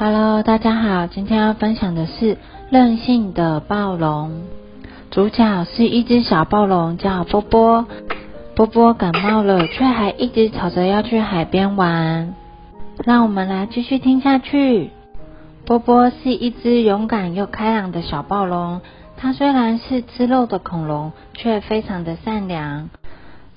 [0.00, 2.38] Hello，大家好，今天要分享的是
[2.70, 4.42] 任性的暴龙。
[5.10, 7.84] 主角是一只小暴龙，叫波波。
[8.54, 12.36] 波波感冒了，却还一直吵着要去海边玩。
[13.04, 14.92] 让我们来继续听下去。
[15.66, 18.80] 波波是一只勇敢又开朗的小暴龙。
[19.16, 22.88] 它虽然是吃肉的恐龙，却非常的善良。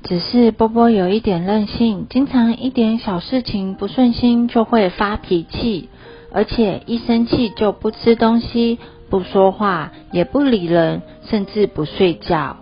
[0.01, 5.89] 只是波波有一点任性，经常一点小事情不顺心就会发脾气，
[6.31, 12.57] 而且一生气就不吃东西、不说话、也不理人，甚至不睡觉。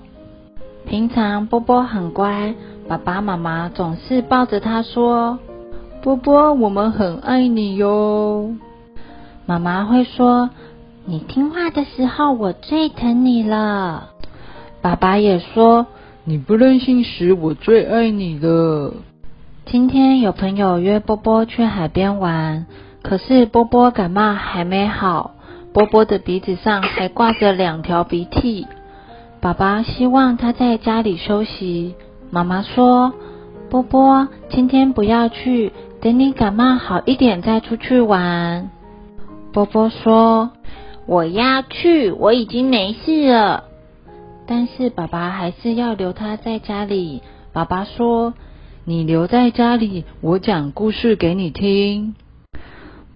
[0.87, 2.55] 平常波波很乖，
[2.87, 5.39] 爸爸妈妈总是抱着他说
[6.01, 8.55] ：“波波，我们很爱你哟。”
[9.45, 10.49] 妈妈会说
[11.05, 14.09] ：“你听话的时候，我最疼你了。”
[14.81, 15.87] 爸爸也说。
[16.25, 18.93] 你不任性时，我最爱你了。
[19.65, 22.67] 今天有朋友约波波去海边玩，
[23.09, 25.31] 可是波波感冒还没好，
[25.73, 28.67] 波波的鼻子上还挂着两条鼻涕。
[29.41, 31.95] 爸爸希望他在家里休息。
[32.29, 33.11] 妈妈说
[33.71, 38.69] ：“波波，今天不要去，等你感冒好一点再出去玩。”
[39.51, 40.51] 波波说
[41.07, 43.63] ：“我要去，我已经没事了。”
[44.45, 47.23] 但是爸爸还是要留他在家里。
[47.53, 48.35] 爸爸说
[48.85, 52.13] ：“你留在家里，我讲故事给你听。”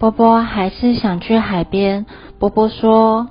[0.04, 2.06] 波波还是想去海边。
[2.38, 3.30] 波波说：“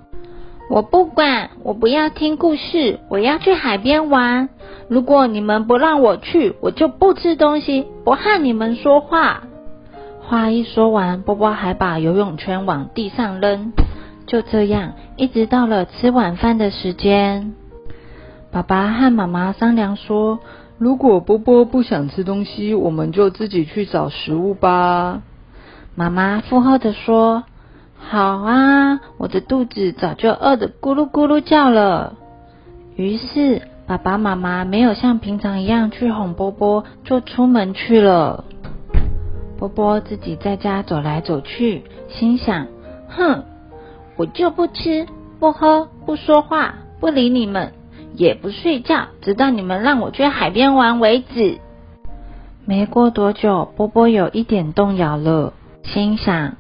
[0.70, 4.48] 我不管，我不要听故事，我要去海边玩。
[4.88, 9.42] 如果你们不让我去，我就不吃东西，不和你们说话。”
[10.24, 13.74] 话一说完，波波还把游泳圈往地上扔。
[14.26, 17.52] 就这样，一直到了吃晚饭的时间。
[18.50, 20.38] 爸爸和妈妈商量说
[20.80, 25.20] ：“如果波波不想吃东西，我们就自己去找食物吧。”
[25.94, 27.44] 妈妈附和着说
[27.98, 32.14] ：“好啊，我的肚子早就饿得咕噜咕噜叫了。”
[32.96, 38.44] 于是爸爸妈妈没有像平常一样去哄波波，就出门去了。
[39.58, 42.66] 波波自己在家走来走去，心想
[43.08, 43.44] ：“哼，
[44.16, 45.06] 我就不吃、
[45.38, 47.72] 不喝、不说话、不理你们。”
[48.14, 51.60] 也不睡觉，直到你们让我去海边玩为止。
[52.66, 55.54] 没过多久，波波有一点动摇了，
[55.84, 56.56] 心想：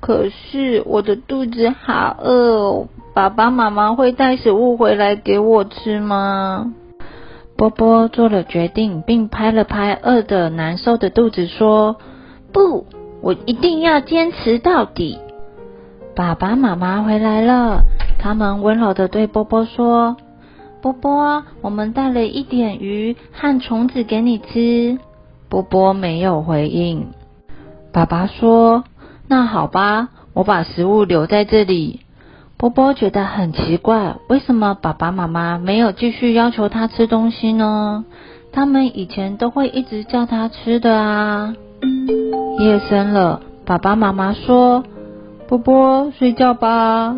[0.00, 6.72] 可是我的肚子好饿，哦爸爸妈妈会带食物回来给我吃吗？
[7.56, 11.96] 波波做了决定，并拍了拍饿得难受的肚子，说
[12.52, 12.86] ：“不，
[13.20, 15.18] 我一定要坚持到底。”
[16.16, 17.82] 爸爸妈妈回来了，
[18.18, 20.16] 他们温柔的对波波说。
[20.80, 24.98] 波波，我们带了一点鱼和虫子给你吃。
[25.50, 27.08] 波波没有回应。
[27.92, 28.84] 爸爸说
[29.28, 32.00] ：“那好吧，我把食物留在这里。”
[32.56, 38.04] 波波觉得很奇怪，为什么爸爸妈妈没有继续要求他吃东西呢？
[38.52, 41.54] 他们以前都会一直叫他吃的啊。
[42.58, 44.84] 夜深了，爸爸妈妈说
[45.48, 47.16] ：“波波，睡觉吧。”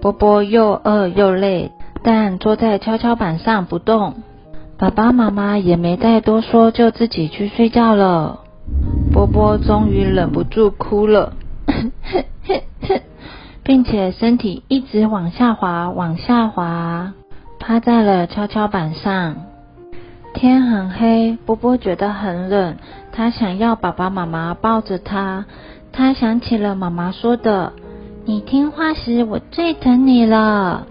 [0.00, 1.70] 波波又饿又累。
[2.02, 4.14] 但坐在跷跷板上不动，
[4.78, 8.40] 爸爸妈妈也没再多说，就自己去睡觉了。
[9.20, 11.34] 波波终于忍不住哭了，
[13.62, 17.12] 并且身体一直往下滑，往下滑，
[17.58, 19.36] 趴在了跷跷板上。
[20.32, 22.76] 天很黑，波波觉得很冷，
[23.12, 25.44] 他想要爸爸妈妈抱着他。
[25.92, 27.74] 他想起了妈妈说的
[28.24, 30.86] ：“你听话时，我最疼你了。”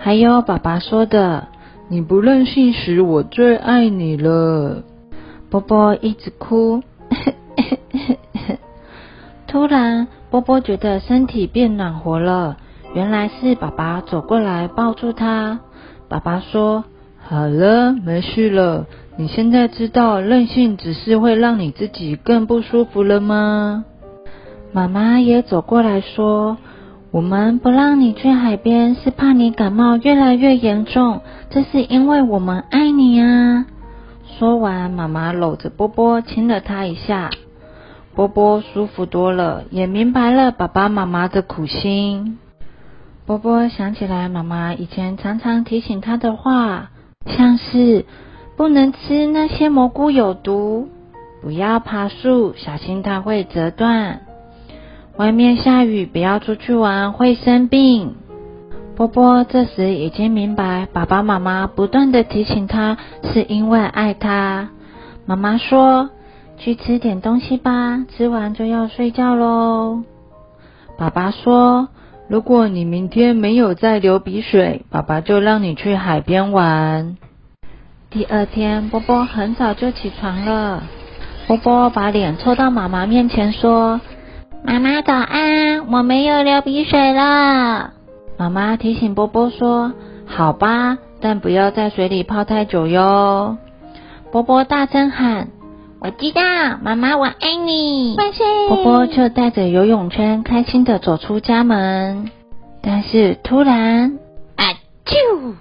[0.00, 1.48] 还有爸爸说的
[1.88, 4.82] ：“你不任性时，我最爱你了。”
[5.52, 6.82] 波波一直哭。
[9.46, 12.56] 突然，波波觉得身体变暖和了。
[12.94, 15.60] 原来是爸爸走过来抱住他。
[16.08, 16.84] 爸爸说
[17.22, 18.86] ：“好了，没事了。
[19.16, 23.84] 你现在知道任性只是会让你自己更不舒服了吗？”
[24.72, 26.56] 妈妈也走过来说。
[27.12, 31.20] 我们不让你去海边，是怕你感冒越来越严重。
[31.48, 33.66] 这是因为我们爱你啊！
[34.36, 37.30] 说完，妈妈搂着波波亲了他一下，
[38.14, 42.38] 波波舒服多了，也明白了爸爸妈妈的苦心。
[43.26, 46.90] 波波想起来妈妈以前常常提醒他的话，
[47.26, 48.04] 像是
[48.56, 50.88] 不能吃那些蘑菇有毒，
[51.42, 54.20] 不要爬树，小心它会折断。
[55.16, 58.14] 外面下雨，不要出去玩，会生病。
[58.94, 62.96] 波波这时已经明白，爸爸妈妈不断的提醒他，
[63.32, 64.70] 是因为爱他。
[65.26, 66.10] 妈妈说
[66.56, 70.02] ：“去吃点东西吧，吃完就要睡觉喽。”
[70.96, 71.88] 爸爸说
[72.28, 77.16] ：“如果你明天没有再流鼻水，爸爸就让你去海边玩。”
[78.10, 80.84] 第二天，波波很早就起床了。
[81.48, 84.00] 波波把脸凑到妈妈面前说
[84.64, 87.90] ：“妈妈早安，我没有流鼻水了。”
[88.38, 89.92] 妈妈提醒波波说
[90.26, 93.58] ：“好吧，但不要在水里泡太久哟。”
[94.30, 95.48] 波波大声喊
[96.00, 96.42] ：“我知道，
[96.82, 98.46] 妈妈我爱你。”万岁！
[98.68, 102.30] 波波就带着游泳圈开心的走出家门。
[102.82, 104.18] 但是突然，
[104.56, 104.64] 啊
[105.06, 105.54] 啾！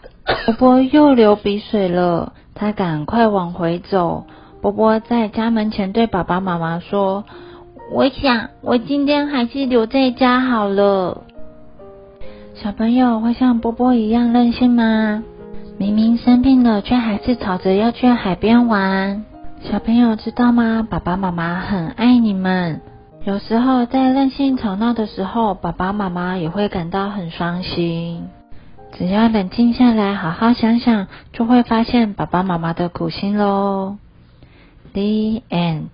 [0.45, 4.25] 波波又流鼻水了，他赶快往回走。
[4.62, 7.24] 波波在家门前对爸爸妈妈说
[7.94, 11.24] ：“我想我今天还是留在家好了。”
[12.56, 15.24] 小朋友会像波波一样任性吗？
[15.77, 19.25] 明明生病了，却还是吵着要去海边玩。
[19.71, 20.86] 小朋友知道吗？
[20.88, 22.81] 爸爸妈妈很爱你们。
[23.24, 28.27] 有时候在任性吵闹的时候，爸爸妈妈也会感到很伤心。
[28.98, 33.95] 只要冷静下来，好好想想，就会发现爸爸妈妈的苦心喽。
[34.92, 35.88] The end.